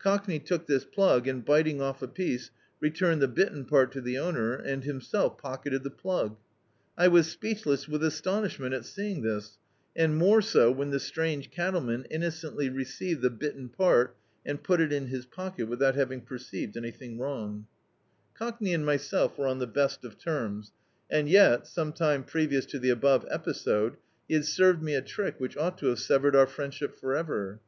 Coclmey 0.00 0.40
took 0.40 0.66
this 0.66 0.84
plug 0.84 1.28
and, 1.28 1.44
biting 1.44 1.80
off 1.80 2.02
a 2.02 2.08
piece, 2.08 2.50
returned 2.80 3.22
the 3.22 3.28
bitten 3.28 3.64
part 3.64 3.92
to 3.92 4.00
the 4.00 4.18
owner, 4.18 4.54
and 4.56 4.82
himself 4.82 5.38
pocketed 5.38 5.84
the 5.84 5.90
plug. 5.92 6.36
I 6.98 7.06
was 7.06 7.30
speechless 7.30 7.86
with 7.86 8.02
astonishment 8.02 8.74
at 8.74 8.84
seeing 8.84 9.22
this; 9.22 9.58
and 9.94 10.16
more 10.18 10.42
so 10.42 10.72
when 10.72 10.90
the 10.90 10.98
strange 10.98 11.52
cattleman 11.52 12.04
innocently 12.10 12.68
received 12.68 13.22
the 13.22 13.30
bitten 13.30 13.68
part, 13.68 14.16
and 14.44 14.60
put 14.60 14.80
it 14.80 14.92
in 14.92 15.06
his 15.06 15.24
pocket 15.24 15.68
without 15.68 15.94
having 15.94 16.20
perceived 16.20 16.76
anything 16.76 17.16
wrong. 17.16 17.66
D,i.,.db, 17.66 17.68
Google 17.68 17.76
The 17.78 17.94
Autobiography 17.94 17.94
of 17.94 18.10
a 18.10 18.10
Super 18.10 18.34
Tramp 18.34 18.38
Cockney 18.38 18.74
and 18.74 18.86
myself 18.86 19.38
were 19.38 19.46
on 19.46 19.58
the 19.60 19.68
be^t 19.68 20.02
of 20.02 20.18
terms, 20.18 20.72
and 21.08 21.28
yet, 21.28 21.66
some 21.68 21.92
time 21.92 22.24
previous 22.24 22.66
to 22.66 22.80
the 22.80 22.90
above 22.90 23.24
episode, 23.30 23.98
he 24.26 24.34
had 24.34 24.46
served 24.46 24.82
me 24.82 24.96
a 24.96 25.00
trick 25.00 25.36
which 25.38 25.54
ou^t 25.56 25.76
to 25.76 25.86
have 25.86 26.00
severed 26.00 26.34
our 26.34 26.48
friendship 26.48 26.92
for 26.98 27.14
ever. 27.14 27.60